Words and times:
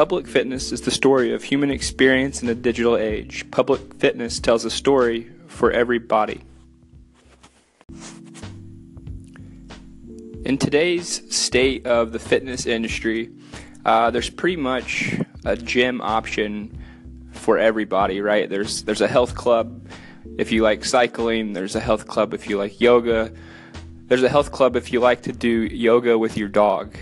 Public 0.00 0.26
fitness 0.26 0.72
is 0.72 0.80
the 0.80 0.90
story 0.90 1.34
of 1.34 1.42
human 1.42 1.70
experience 1.70 2.42
in 2.42 2.48
a 2.48 2.54
digital 2.54 2.96
age. 2.96 3.44
Public 3.50 3.96
fitness 3.96 4.40
tells 4.40 4.64
a 4.64 4.70
story 4.70 5.30
for 5.46 5.70
every 5.70 5.98
body. 5.98 6.40
In 10.46 10.56
today's 10.56 11.22
state 11.36 11.86
of 11.86 12.12
the 12.12 12.18
fitness 12.18 12.64
industry, 12.64 13.28
uh, 13.84 14.10
there's 14.10 14.30
pretty 14.30 14.56
much 14.56 15.16
a 15.44 15.54
gym 15.54 16.00
option 16.00 16.82
for 17.32 17.58
everybody, 17.58 18.22
right? 18.22 18.48
There's 18.48 18.84
there's 18.84 19.02
a 19.02 19.08
health 19.08 19.34
club 19.34 19.86
if 20.38 20.50
you 20.50 20.62
like 20.62 20.82
cycling. 20.82 21.52
There's 21.52 21.76
a 21.76 21.80
health 21.80 22.06
club 22.06 22.32
if 22.32 22.48
you 22.48 22.56
like 22.56 22.80
yoga. 22.80 23.30
There's 24.06 24.22
a 24.22 24.30
health 24.30 24.50
club 24.50 24.76
if 24.76 24.94
you 24.94 25.00
like 25.00 25.24
to 25.24 25.32
do 25.32 25.50
yoga 25.50 26.18
with 26.18 26.38
your 26.38 26.48
dog. 26.48 26.96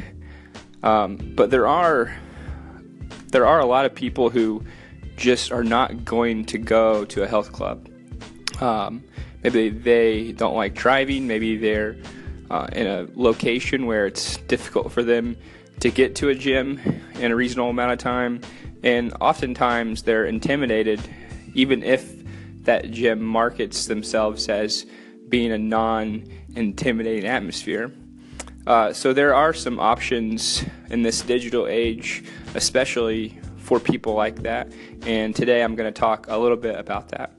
Um, 0.83 1.17
but 1.37 1.53
there 1.53 1.69
are 1.69 2.13
there 3.31 3.47
are 3.47 3.61
a 3.61 3.67
lot 3.67 3.85
of 3.85 3.95
people 3.95 4.31
who 4.31 4.65
just 5.17 5.53
are 5.53 5.65
not 5.65 6.05
going 6.05 6.45
to 6.47 6.59
go 6.59 7.05
to 7.07 7.23
a 7.23 7.27
health 7.27 7.53
club. 7.53 7.89
Um, 8.61 9.05
maybe 9.43 9.69
they 9.69 10.33
don't 10.33 10.55
like 10.55 10.75
driving. 10.75 11.27
Maybe 11.27 11.57
they're 11.57 11.97
uh, 12.51 12.69
in 12.73 12.87
a 12.87 13.07
location 13.15 13.87
where 13.87 14.07
it's 14.07 14.37
difficult 14.39 14.93
for 14.93 15.03
them 15.03 15.37
to 15.81 15.91
get 15.91 16.17
to 16.17 16.29
a 16.29 16.35
gym 16.35 16.81
in 17.19 17.31
a 17.31 17.37
reasonable 17.37 17.71
amount 17.71 17.93
of 17.93 17.99
time. 17.99 18.41
And 18.83 19.13
oftentimes 19.21 20.05
they're 20.05 20.25
intimidated, 20.25 21.01
even 21.55 21.83
if 21.83 22.15
that 22.65 22.91
gym 22.91 23.23
markets 23.23 23.87
themselves 23.87 24.49
as 24.49 24.87
being 25.29 25.53
a 25.53 25.59
non 25.59 26.25
intimidating 26.55 27.27
atmosphere. 27.27 27.93
Uh, 28.69 28.93
so 28.93 29.15
there 29.15 29.35
are 29.35 29.55
some 29.55 29.81
options 29.81 30.63
in 30.91 31.01
this 31.01 31.23
digital 31.23 31.67
age, 31.67 32.23
especially 32.55 33.31
for 33.57 33.81
people 33.81 34.13
like 34.13 34.43
that. 34.43 34.71
And 35.07 35.35
today 35.35 35.63
I'm 35.63 35.75
going 35.75 35.91
to 35.91 35.99
talk 35.99 36.27
a 36.29 36.37
little 36.37 36.59
bit 36.59 36.79
about 36.79 37.09
that. 37.09 37.33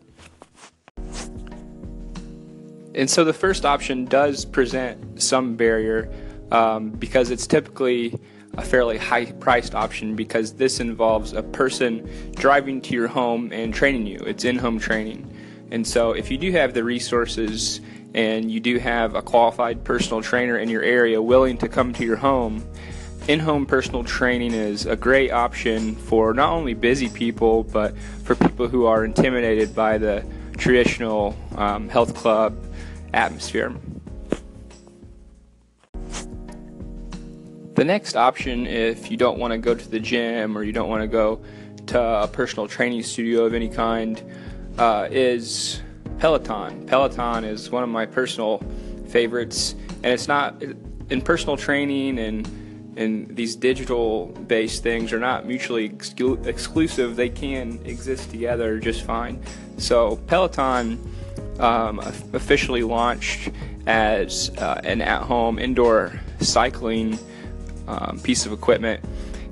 And 2.95 3.07
so 3.07 3.23
the 3.23 3.31
first 3.31 3.63
option 3.63 4.05
does 4.05 4.43
present 4.43 5.21
some 5.21 5.55
barrier 5.55 6.11
um, 6.51 6.89
because 6.89 7.29
it's 7.29 7.45
typically 7.45 8.19
a 8.57 8.63
fairly 8.63 8.97
high 8.97 9.25
priced 9.25 9.75
option 9.75 10.15
because 10.15 10.53
this 10.53 10.79
involves 10.79 11.33
a 11.33 11.43
person 11.43 12.09
driving 12.37 12.81
to 12.81 12.95
your 12.95 13.07
home 13.07 13.51
and 13.53 13.71
training 13.71 14.07
you. 14.07 14.17
It's 14.25 14.45
in 14.45 14.57
home 14.57 14.79
training. 14.79 15.31
And 15.69 15.85
so 15.85 16.13
if 16.13 16.31
you 16.31 16.39
do 16.39 16.51
have 16.53 16.73
the 16.73 16.83
resources 16.83 17.81
and 18.13 18.51
you 18.51 18.59
do 18.59 18.77
have 18.79 19.15
a 19.15 19.21
qualified 19.21 19.83
personal 19.83 20.21
trainer 20.21 20.57
in 20.57 20.69
your 20.69 20.83
area 20.83 21.21
willing 21.21 21.57
to 21.59 21.69
come 21.69 21.93
to 21.93 22.05
your 22.05 22.17
home, 22.17 22.63
in 23.27 23.39
home 23.39 23.65
personal 23.65 24.03
training 24.03 24.53
is 24.53 24.87
a 24.87 24.95
great 24.95 25.31
option 25.31 25.95
for 25.95 26.33
not 26.33 26.49
only 26.51 26.73
busy 26.73 27.09
people 27.09 27.63
but 27.63 27.95
for 28.23 28.33
people 28.33 28.67
who 28.67 28.85
are 28.85 29.05
intimidated 29.05 29.75
by 29.75 29.99
the 29.99 30.25
traditional 30.57 31.37
um, 31.55 31.87
health 31.89 32.15
club 32.15 32.57
atmosphere. 33.13 33.73
The 37.75 37.85
next 37.85 38.15
option, 38.15 38.65
if 38.67 39.09
you 39.09 39.15
don't 39.15 39.37
want 39.37 39.51
to 39.51 39.57
go 39.57 39.73
to 39.73 39.89
the 39.89 39.99
gym 39.99 40.57
or 40.57 40.63
you 40.63 40.73
don't 40.73 40.89
want 40.89 41.01
to 41.01 41.07
go 41.07 41.39
to 41.87 42.01
a 42.01 42.27
personal 42.27 42.67
training 42.67 43.03
studio 43.03 43.45
of 43.45 43.53
any 43.53 43.69
kind, 43.69 44.21
uh, 44.77 45.07
is 45.11 45.81
Peloton. 46.19 46.85
Peloton 46.85 47.43
is 47.43 47.71
one 47.71 47.83
of 47.83 47.89
my 47.89 48.05
personal 48.05 48.61
favorites, 49.07 49.73
and 50.03 50.07
it's 50.07 50.27
not 50.27 50.61
in 51.09 51.21
personal 51.21 51.57
training 51.57 52.19
and 52.19 52.47
and 52.97 53.33
these 53.33 53.55
digital 53.55 54.27
based 54.47 54.83
things 54.83 55.13
are 55.13 55.19
not 55.19 55.45
mutually 55.45 55.89
exclu- 55.89 56.45
exclusive. 56.45 57.15
They 57.15 57.29
can 57.29 57.79
exist 57.85 58.29
together 58.29 58.77
just 58.79 59.03
fine. 59.03 59.41
So 59.77 60.17
Peloton 60.27 60.99
um, 61.59 61.99
officially 61.99 62.83
launched 62.83 63.51
as 63.85 64.51
uh, 64.57 64.81
an 64.83 65.01
at-home 65.01 65.59
indoor 65.59 66.19
cycling 66.41 67.17
um, 67.87 68.19
piece 68.21 68.45
of 68.45 68.51
equipment. 68.51 69.03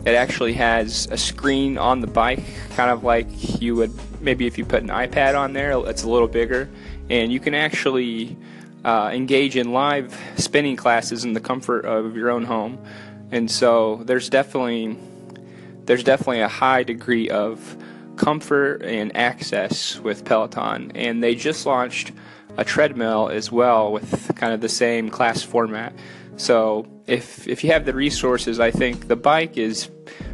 It 0.08 0.16
actually 0.16 0.54
has 0.54 1.06
a 1.12 1.18
screen 1.18 1.78
on 1.78 2.00
the 2.00 2.08
bike, 2.08 2.46
kind 2.78 2.90
of 2.90 3.04
like 3.04 3.28
you 3.62 3.76
would 3.76 3.92
maybe 4.22 4.48
if 4.48 4.58
you 4.58 4.64
put 4.64 4.82
an 4.82 4.88
iPad 4.88 5.38
on 5.38 5.52
there, 5.52 5.72
it's 5.86 6.04
a 6.04 6.10
little 6.10 6.30
bigger, 6.30 6.70
and 7.10 7.30
you 7.30 7.42
can 7.42 7.54
actually 7.54 8.38
uh, 8.86 9.12
engage 9.14 9.58
in 9.58 9.74
live 9.74 10.18
spinning 10.38 10.78
classes 10.78 11.26
in 11.26 11.34
the 11.34 11.42
comfort 11.42 11.84
of 11.84 12.16
your 12.16 12.30
own 12.30 12.46
home. 12.46 12.80
And 13.32 13.52
so 13.52 13.98
there's 14.06 14.30
definitely 14.30 14.98
there's 15.84 16.06
definitely 16.06 16.40
a 16.40 16.48
high 16.48 16.84
degree 16.84 17.30
of 17.30 17.76
comfort 18.16 18.84
and 18.84 19.14
access 19.14 20.00
with 20.00 20.24
Peloton, 20.24 20.94
and 20.96 21.22
they 21.22 21.36
just 21.36 21.66
launched 21.66 22.14
a 22.56 22.64
treadmill 22.64 23.28
as 23.28 23.52
well 23.52 23.92
with 23.92 24.34
kind 24.38 24.54
of 24.54 24.62
the 24.62 24.70
same 24.70 25.10
class 25.10 25.44
format. 25.44 25.94
So 26.38 26.88
if 27.08 27.48
if 27.48 27.64
you 27.64 27.72
have 27.72 27.86
the 27.86 27.94
resources, 27.94 28.60
I 28.60 28.72
think 28.72 29.08
the 29.08 29.16
bike 29.16 29.58
is 29.58 29.90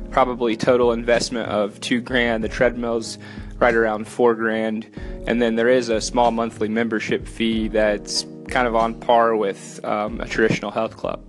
probably 0.10 0.58
total 0.58 0.92
investment 0.92 1.50
of 1.50 1.80
two 1.80 2.02
grand. 2.02 2.44
The 2.44 2.50
treadmill's 2.50 3.18
right 3.60 3.74
around 3.74 4.08
four 4.08 4.36
grand, 4.36 4.88
and 5.28 5.42
then 5.42 5.56
there 5.56 5.70
is 5.70 5.90
a 5.90 6.02
small 6.02 6.32
monthly 6.32 6.68
membership 6.68 7.28
fee 7.28 7.68
that's 7.68 8.26
kind 8.48 8.68
of 8.68 8.76
on 8.76 8.96
par 8.96 9.36
with 9.36 9.84
um, 9.86 10.20
a 10.20 10.28
traditional 10.28 10.72
health 10.72 10.98
club. 10.98 11.24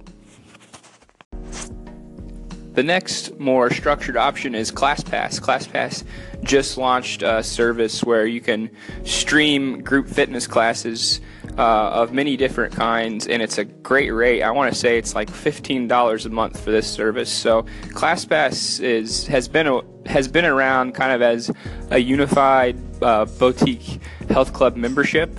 The 2.75 2.83
next 2.83 3.39
more 3.39 3.71
structured 3.71 4.17
option 4.17 4.55
is 4.57 4.73
ClassPass. 4.73 5.41
ClassPass 5.41 6.03
just 6.43 6.77
launched 6.77 7.23
a 7.23 7.41
service 7.41 8.03
where 8.03 8.27
you 8.27 8.41
can 8.41 8.69
stream 9.05 9.83
group 9.83 10.09
fitness 10.09 10.49
classes 10.49 11.21
uh, 11.59 11.91
of 12.03 12.13
many 12.13 12.37
different 12.37 12.75
kinds, 12.75 13.27
and 13.27 13.41
it's 13.43 13.59
a 13.59 13.65
great 13.65 14.11
rate. 14.11 14.43
I 14.43 14.51
want 14.51 14.73
to 14.73 14.79
say 14.79 14.99
it's 14.99 15.15
like 15.15 15.31
fifteen 15.31 15.89
dollars 15.89 16.27
a 16.27 16.31
month 16.31 16.63
for 16.63 16.71
this 16.71 16.91
service. 16.91 17.31
So 17.31 17.63
ClassPass 17.91 18.83
is 18.83 19.27
has 19.29 19.49
been 19.49 19.67
a, 19.67 19.81
has 20.07 20.29
been 20.29 20.45
around 20.45 20.95
kind 20.95 21.13
of 21.13 21.23
as 21.23 21.51
a 21.91 21.99
unified 21.99 22.77
uh, 23.03 23.25
boutique 23.25 24.01
health 24.29 24.53
club 24.53 24.77
membership, 24.77 25.39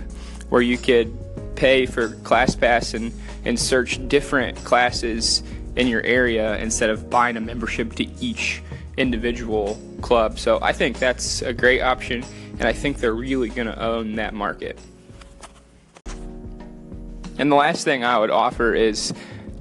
where 0.49 0.61
you 0.61 0.77
could 0.77 1.13
pay 1.55 1.85
for 1.85 2.09
ClassPass 2.09 2.93
and 2.93 3.11
and 3.45 3.59
search 3.59 4.07
different 4.07 4.57
classes 4.63 5.43
in 5.75 5.87
your 5.87 6.01
area 6.03 6.57
instead 6.57 6.89
of 6.89 7.09
buying 7.09 7.37
a 7.37 7.41
membership 7.41 7.93
to 7.95 8.05
each 8.19 8.63
individual 8.97 9.77
club. 10.01 10.39
So 10.39 10.59
I 10.61 10.71
think 10.71 10.99
that's 10.99 11.41
a 11.41 11.51
great 11.51 11.81
option, 11.81 12.23
and 12.59 12.63
I 12.63 12.71
think 12.71 12.99
they're 12.99 13.13
really 13.13 13.49
going 13.49 13.67
to 13.67 13.79
own 13.79 14.15
that 14.15 14.33
market. 14.33 14.79
And 17.37 17.51
the 17.51 17.55
last 17.55 17.83
thing 17.83 18.03
I 18.03 18.17
would 18.17 18.29
offer 18.29 18.73
is 18.73 19.13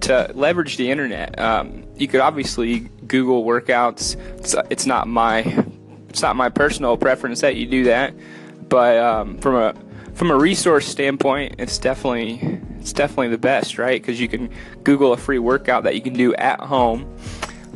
to 0.02 0.30
leverage 0.34 0.76
the 0.76 0.90
internet. 0.90 1.38
Um, 1.38 1.84
you 1.96 2.08
could 2.08 2.20
obviously 2.20 2.80
Google 3.06 3.44
workouts. 3.44 4.16
It's, 4.38 4.54
it's, 4.70 4.86
not 4.86 5.08
my 5.08 5.40
it's 6.08 6.22
not 6.22 6.36
my 6.36 6.48
personal 6.48 6.96
preference 6.96 7.40
that 7.40 7.56
you 7.56 7.66
do 7.66 7.84
that, 7.84 8.14
but 8.68 8.98
um, 8.98 9.38
from 9.38 9.56
a 9.56 9.74
from 10.14 10.30
a 10.30 10.36
resource 10.36 10.86
standpoint, 10.86 11.56
it's 11.58 11.78
definitely 11.78 12.60
it's 12.78 12.92
definitely 12.92 13.28
the 13.28 13.38
best, 13.38 13.78
right? 13.78 14.00
Because 14.00 14.20
you 14.20 14.28
can 14.28 14.50
Google 14.84 15.12
a 15.12 15.16
free 15.16 15.38
workout 15.38 15.84
that 15.84 15.94
you 15.94 16.02
can 16.02 16.12
do 16.12 16.34
at 16.34 16.60
home. 16.60 17.16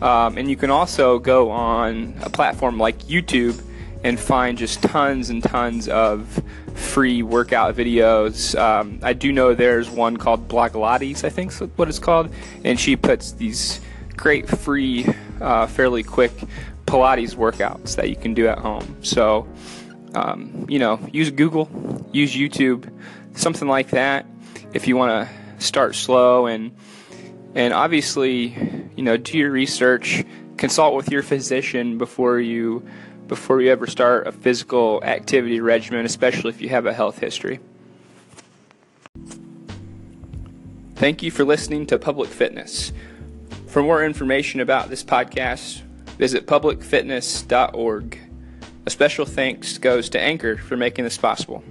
Um, 0.03 0.39
and 0.39 0.49
you 0.49 0.57
can 0.57 0.71
also 0.71 1.19
go 1.19 1.51
on 1.51 2.15
a 2.23 2.31
platform 2.31 2.79
like 2.79 2.99
YouTube 3.01 3.61
and 4.05 4.19
find 4.19 4.59
just 4.59 4.83
tons 4.83 5.31
and 5.31 5.43
tons 5.43 5.89
of 5.89 6.43
free 6.75 7.23
workout 7.23 7.75
videos. 7.75 8.59
Um, 8.59 9.01
I 9.03 9.13
do 9.13 9.33
know 9.33 9.55
there's 9.55 9.91
one 9.91 10.17
called 10.17 10.49
Blogilates, 10.49 11.25
I 11.25 11.31
think 11.31 11.53
is 11.53 11.61
what 11.77 11.89
it's 11.89 11.99
called, 11.99 12.33
and 12.65 12.79
she 12.79 12.97
puts 12.97 13.33
these 13.33 13.81
great 14.17 14.49
free, 14.49 15.07
uh, 15.41 15.67
fairly 15.67 16.03
quick 16.03 16.33
Pilates 16.87 17.35
workouts 17.35 17.97
that 17.97 18.09
you 18.09 18.17
can 18.17 18.35
do 18.35 18.47
at 18.47 18.59
home. 18.59 18.97
So, 19.03 19.47
um, 20.15 20.67
you 20.69 20.79
know, 20.79 20.99
use 21.13 21.31
Google, 21.31 21.69
use 22.13 22.35
YouTube, 22.35 22.91
something 23.35 23.69
like 23.69 23.91
that 23.91 24.27
if 24.73 24.87
you 24.87 24.97
want 24.97 25.29
to 25.29 25.65
start 25.65 25.95
slow 25.95 26.47
and 26.47 26.75
and 27.55 27.73
obviously, 27.73 28.91
you 28.95 29.03
know, 29.03 29.17
do 29.17 29.37
your 29.37 29.51
research, 29.51 30.23
consult 30.59 30.95
with 30.95 31.11
your 31.11 31.23
physician 31.23 31.99
before 31.99 32.39
you 32.39 32.87
before 33.29 33.61
you 33.61 33.71
ever 33.71 33.87
start 33.87 34.27
a 34.27 34.33
physical 34.33 35.03
activity 35.05 35.61
regimen, 35.61 36.05
especially 36.05 36.51
if 36.51 36.61
you 36.61 36.71
have 36.71 36.87
a 36.87 36.93
health 36.93 37.19
history. 37.19 37.61
Thank 40.97 41.23
you 41.23 41.31
for 41.31 41.45
listening 41.45 41.87
to 41.87 41.99
Public 41.99 42.29
Fitness. 42.29 42.93
For 43.69 43.83
more 43.83 44.05
information 44.05 44.61
about 44.61 44.89
this 44.89 45.05
podcast, 45.05 45.83
visit 46.19 46.47
publicfitness.org. 46.47 48.19
A 48.87 48.91
special 48.91 49.25
thanks 49.27 49.79
goes 49.79 50.09
to 50.09 50.21
Anchor 50.21 50.57
for 50.57 50.77
making 50.77 51.05
this 51.05 51.19
possible. 51.19 51.63